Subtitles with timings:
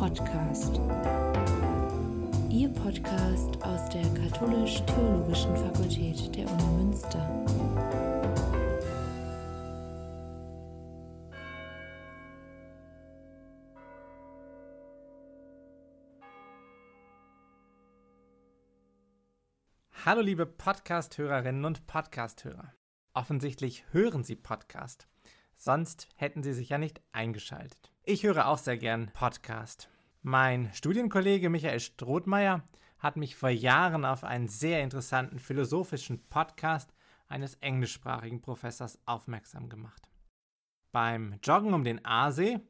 [0.00, 0.80] Podcast.
[2.48, 7.28] Ihr Podcast aus der Katholisch-Theologischen Fakultät der Uni Münster.
[20.06, 22.72] Hallo liebe Podcast-Hörerinnen und Podcast-Hörer.
[23.12, 25.10] Offensichtlich hören Sie Podcast.
[25.62, 27.92] Sonst hätten Sie sich ja nicht eingeschaltet.
[28.04, 29.90] Ich höre auch sehr gern Podcast.
[30.22, 32.64] Mein Studienkollege Michael Strothmeier
[32.98, 36.94] hat mich vor Jahren auf einen sehr interessanten philosophischen Podcast
[37.28, 40.08] eines englischsprachigen Professors aufmerksam gemacht.
[40.92, 42.60] Beim Joggen um den Aasee,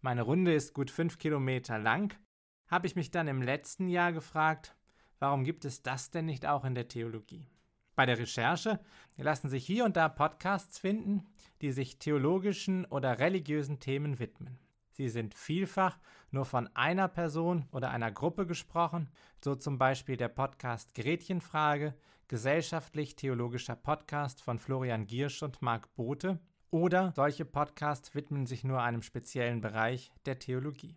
[0.00, 2.18] meine Runde ist gut fünf Kilometer lang,
[2.66, 4.74] habe ich mich dann im letzten Jahr gefragt,
[5.20, 7.46] warum gibt es das denn nicht auch in der Theologie?
[7.94, 8.80] Bei der Recherche
[9.16, 11.26] lassen sich hier und da Podcasts finden,
[11.60, 14.58] die sich theologischen oder religiösen Themen widmen.
[14.92, 15.98] Sie sind vielfach
[16.30, 19.08] nur von einer Person oder einer Gruppe gesprochen,
[19.42, 21.94] so zum Beispiel der Podcast Gretchenfrage,
[22.28, 26.38] gesellschaftlich-theologischer Podcast von Florian Giersch und Marc Bote,
[26.70, 30.96] oder solche Podcasts widmen sich nur einem speziellen Bereich der Theologie.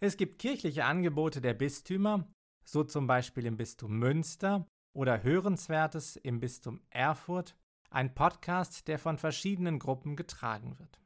[0.00, 2.26] Es gibt kirchliche Angebote der Bistümer,
[2.64, 7.54] so zum Beispiel im Bistum Münster oder Hörenswertes im Bistum Erfurt,
[7.90, 11.00] ein Podcast, der von verschiedenen Gruppen getragen wird.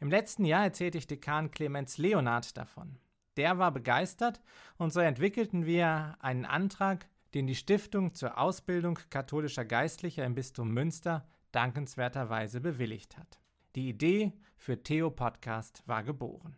[0.00, 2.98] Im letzten Jahr erzählte ich Dekan Clemens Leonard davon.
[3.36, 4.40] Der war begeistert
[4.78, 10.72] und so entwickelten wir einen Antrag, den die Stiftung zur Ausbildung katholischer Geistlicher im Bistum
[10.72, 13.40] Münster dankenswerterweise bewilligt hat.
[13.74, 16.56] Die Idee für Theo Podcast war geboren.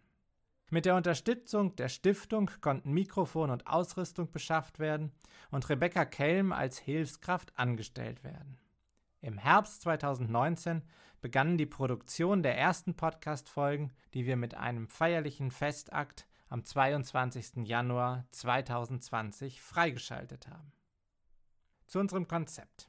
[0.73, 5.11] Mit der Unterstützung der Stiftung konnten Mikrofon und Ausrüstung beschafft werden
[5.51, 8.57] und Rebecca Kelm als Hilfskraft angestellt werden.
[9.21, 10.83] Im Herbst 2019
[11.21, 17.67] begann die Produktion der ersten Podcast-Folgen, die wir mit einem feierlichen Festakt am 22.
[17.67, 20.73] Januar 2020 freigeschaltet haben.
[21.89, 22.89] Zu unserem Konzept.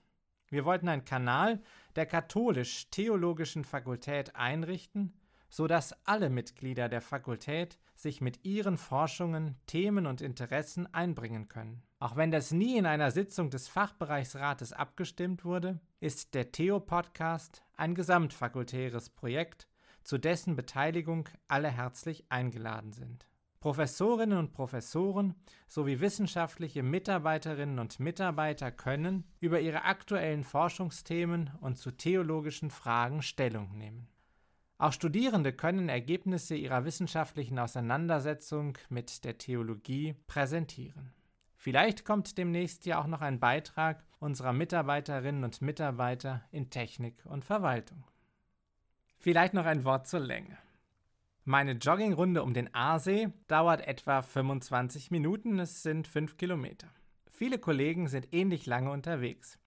[0.49, 1.63] Wir wollten einen Kanal
[1.95, 5.13] der katholisch-theologischen Fakultät einrichten,
[5.51, 11.83] sodass alle Mitglieder der Fakultät sich mit ihren Forschungen, Themen und Interessen einbringen können.
[11.99, 17.93] Auch wenn das nie in einer Sitzung des Fachbereichsrates abgestimmt wurde, ist der Theo-Podcast ein
[17.93, 19.67] gesamtfakultäres Projekt,
[20.03, 23.27] zu dessen Beteiligung alle herzlich eingeladen sind.
[23.59, 25.35] Professorinnen und Professoren
[25.67, 33.77] sowie wissenschaftliche Mitarbeiterinnen und Mitarbeiter können über ihre aktuellen Forschungsthemen und zu theologischen Fragen Stellung
[33.77, 34.07] nehmen.
[34.81, 41.13] Auch Studierende können Ergebnisse ihrer wissenschaftlichen Auseinandersetzung mit der Theologie präsentieren.
[41.55, 47.45] Vielleicht kommt demnächst ja auch noch ein Beitrag unserer Mitarbeiterinnen und Mitarbeiter in Technik und
[47.45, 48.03] Verwaltung.
[49.19, 50.57] Vielleicht noch ein Wort zur Länge.
[51.43, 56.87] Meine Joggingrunde um den Aasee dauert etwa 25 Minuten, es sind 5 Kilometer.
[57.29, 59.59] Viele Kollegen sind ähnlich lange unterwegs.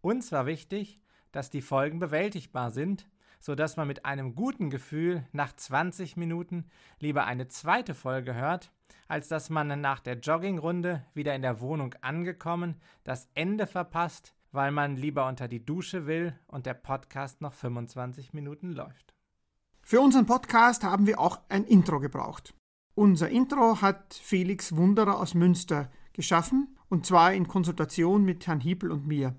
[0.00, 1.00] Uns war wichtig,
[1.32, 3.08] dass die Folgen bewältigbar sind
[3.40, 6.66] sodass man mit einem guten Gefühl nach 20 Minuten
[7.00, 8.70] lieber eine zweite Folge hört,
[9.08, 14.70] als dass man nach der Joggingrunde wieder in der Wohnung angekommen das Ende verpasst, weil
[14.70, 19.14] man lieber unter die Dusche will und der Podcast noch 25 Minuten läuft.
[19.82, 22.54] Für unseren Podcast haben wir auch ein Intro gebraucht.
[22.94, 28.90] Unser Intro hat Felix Wunderer aus Münster geschaffen, und zwar in Konsultation mit Herrn Hiebel
[28.90, 29.34] und mir.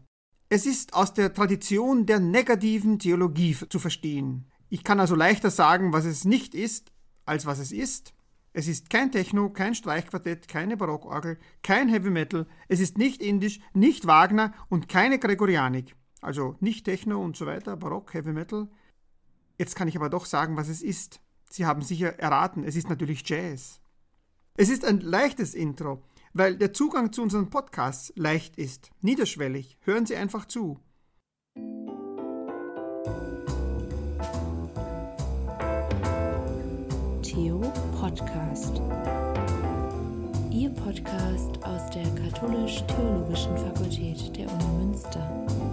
[0.53, 4.51] Es ist aus der Tradition der negativen Theologie zu verstehen.
[4.67, 6.91] Ich kann also leichter sagen, was es nicht ist,
[7.25, 8.13] als was es ist.
[8.51, 13.61] Es ist kein Techno, kein Streichquartett, keine Barockorgel, kein Heavy Metal, es ist nicht Indisch,
[13.73, 15.95] nicht Wagner und keine Gregorianik.
[16.19, 18.67] Also nicht Techno und so weiter, Barock, Heavy Metal.
[19.57, 21.21] Jetzt kann ich aber doch sagen, was es ist.
[21.49, 23.79] Sie haben sicher erraten, es ist natürlich Jazz.
[24.57, 29.77] Es ist ein leichtes Intro weil der Zugang zu unseren Podcasts leicht ist, niederschwellig.
[29.81, 30.79] Hören Sie einfach zu.
[37.21, 37.61] Theo
[37.99, 38.81] Podcast.
[40.51, 45.70] Ihr Podcast aus der Katholisch-Theologischen Fakultät der Uni Münster.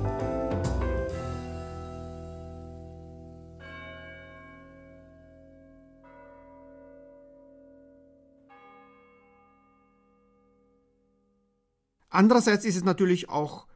[12.09, 13.67] Andererseits ist es natürlich auch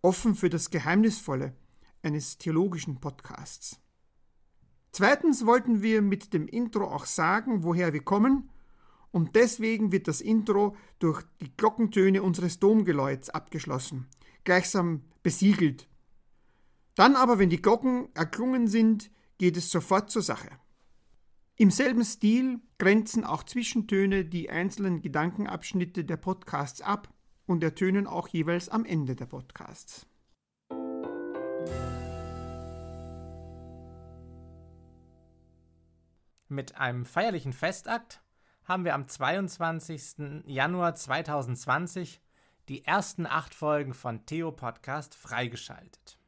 [0.00, 1.54] offen für das Geheimnisvolle
[2.02, 3.80] eines theologischen Podcasts.
[4.90, 8.50] Zweitens wollten wir mit dem Intro auch sagen, woher wir kommen,
[9.10, 14.08] und deswegen wird das Intro durch die Glockentöne unseres Domgeläuts abgeschlossen,
[14.44, 15.86] gleichsam besiegelt.
[16.94, 20.48] Dann aber, wenn die Glocken erklungen sind, geht es sofort zur Sache.
[21.56, 27.12] Im selben Stil grenzen auch Zwischentöne die einzelnen Gedankenabschnitte der Podcasts ab
[27.46, 30.06] und ertönen auch jeweils am Ende der Podcasts.
[36.48, 38.22] Mit einem feierlichen Festakt
[38.64, 40.44] haben wir am 22.
[40.46, 42.20] Januar 2020
[42.68, 46.18] die ersten acht Folgen von Theo Podcast freigeschaltet.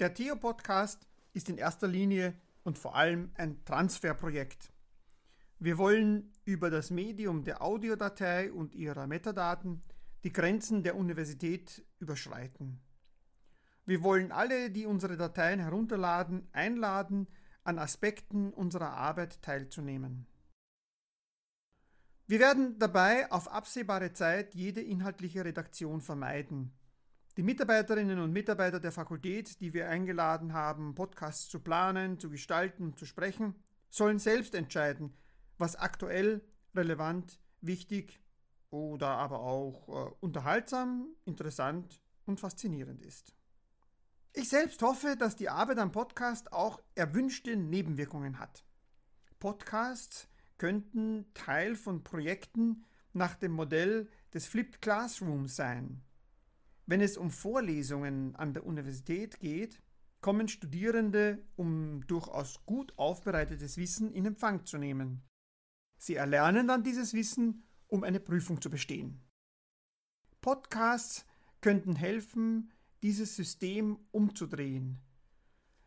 [0.00, 2.34] Der Theo Podcast ist in erster Linie
[2.64, 4.72] und vor allem ein Transferprojekt.
[5.58, 9.82] Wir wollen über das Medium der Audiodatei und ihrer Metadaten
[10.26, 12.80] die Grenzen der Universität überschreiten.
[13.84, 17.28] Wir wollen alle, die unsere Dateien herunterladen, einladen,
[17.62, 20.26] an Aspekten unserer Arbeit teilzunehmen.
[22.26, 26.76] Wir werden dabei auf absehbare Zeit jede inhaltliche Redaktion vermeiden.
[27.36, 32.96] Die Mitarbeiterinnen und Mitarbeiter der Fakultät, die wir eingeladen haben, Podcasts zu planen, zu gestalten,
[32.96, 33.54] zu sprechen,
[33.90, 35.16] sollen selbst entscheiden,
[35.56, 36.44] was aktuell,
[36.74, 38.25] relevant, wichtig
[38.76, 43.34] oder aber auch äh, unterhaltsam, interessant und faszinierend ist.
[44.32, 48.64] Ich selbst hoffe, dass die Arbeit am Podcast auch erwünschte Nebenwirkungen hat.
[49.38, 50.28] Podcasts
[50.58, 56.02] könnten Teil von Projekten nach dem Modell des Flipped Classrooms sein.
[56.84, 59.82] Wenn es um Vorlesungen an der Universität geht,
[60.20, 65.22] kommen Studierende, um durchaus gut aufbereitetes Wissen in Empfang zu nehmen.
[65.98, 69.20] Sie erlernen dann dieses Wissen, um eine Prüfung zu bestehen.
[70.40, 71.26] Podcasts
[71.60, 72.72] könnten helfen,
[73.02, 74.98] dieses System umzudrehen.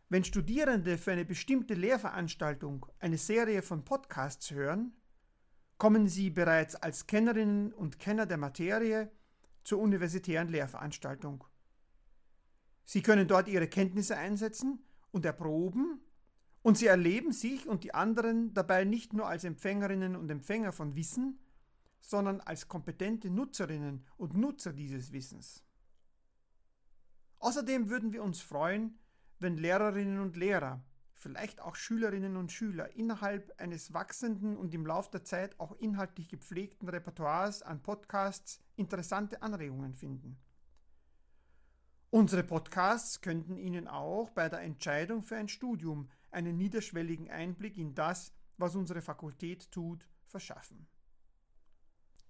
[0.10, 4.94] Wenn Studierende für eine bestimmte Lehrveranstaltung eine Serie von Podcasts hören,
[5.78, 9.12] kommen sie bereits als Kennerinnen und Kenner der Materie
[9.64, 11.44] zur universitären Lehrveranstaltung.
[12.86, 16.02] Sie können dort ihre Kenntnisse einsetzen und erproben,
[16.62, 20.96] und sie erleben sich und die anderen dabei nicht nur als Empfängerinnen und Empfänger von
[20.96, 21.40] Wissen,
[22.02, 25.64] sondern als kompetente Nutzerinnen und Nutzer dieses Wissens.
[27.40, 29.00] Außerdem würden wir uns freuen,
[29.40, 35.10] wenn Lehrerinnen und Lehrer, vielleicht auch Schülerinnen und Schüler innerhalb eines wachsenden und im Lauf
[35.10, 40.40] der Zeit auch inhaltlich gepflegten Repertoires an Podcasts interessante Anregungen finden.
[42.10, 47.94] Unsere Podcasts könnten Ihnen auch bei der Entscheidung für ein Studium einen niederschwelligen Einblick in
[47.94, 50.88] das, was unsere Fakultät tut, verschaffen.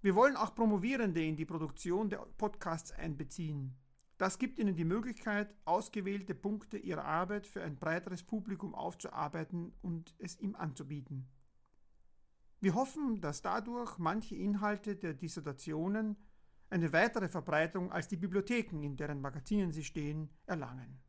[0.02, 3.76] Wir wollen auch Promovierende in die Produktion der Podcasts einbeziehen.
[4.16, 10.14] Das gibt ihnen die Möglichkeit, ausgewählte Punkte ihrer Arbeit für ein breiteres Publikum aufzuarbeiten und
[10.18, 11.28] es ihm anzubieten.
[12.60, 16.16] Wir hoffen, dass dadurch manche Inhalte der Dissertationen
[16.70, 21.00] eine weitere Verbreitung als die Bibliotheken, in deren Magazinen sie stehen, erlangen.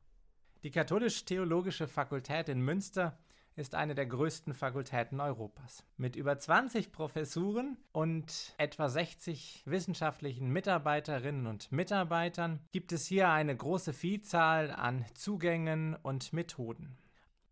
[0.64, 3.18] Die Katholisch-Theologische Fakultät in Münster
[3.56, 5.84] ist eine der größten Fakultäten Europas.
[5.98, 13.56] Mit über 20 Professuren und etwa 60 wissenschaftlichen Mitarbeiterinnen und Mitarbeitern gibt es hier eine
[13.56, 16.98] große Vielzahl an Zugängen und Methoden.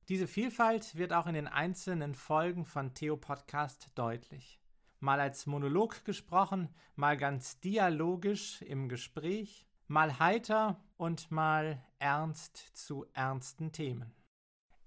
[0.07, 4.59] Diese Vielfalt wird auch in den einzelnen Folgen von Theo Podcast deutlich.
[4.99, 13.05] Mal als Monolog gesprochen, mal ganz dialogisch im Gespräch, mal heiter und mal ernst zu
[13.13, 14.18] ernsten Themen.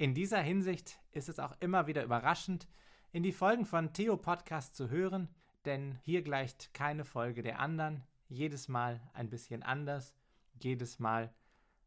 [0.03, 2.67] In dieser Hinsicht ist es auch immer wieder überraschend,
[3.13, 5.29] in die Folgen von Theo Podcast zu hören,
[5.65, 10.17] denn hier gleicht keine Folge der anderen, jedes Mal ein bisschen anders,
[10.61, 11.33] jedes Mal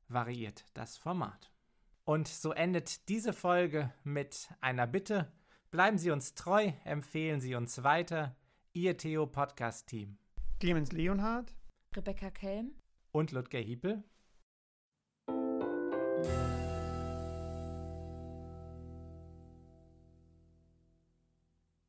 [0.07, 1.51] variiert das Format.
[2.05, 5.29] Und so endet diese Folge mit einer Bitte.
[5.69, 8.37] Bleiben Sie uns treu, empfehlen Sie uns weiter.
[8.71, 10.17] Ihr Theo Podcast Team.
[10.61, 11.53] Clemens Leonhardt,
[11.93, 12.75] Rebecca Kelm
[13.11, 14.05] und Ludger Hiepel